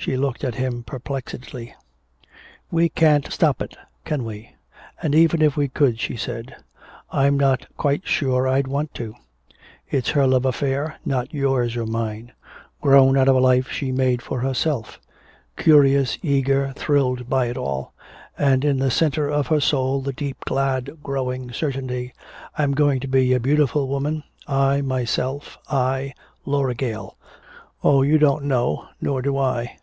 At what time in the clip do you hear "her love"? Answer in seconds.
10.10-10.46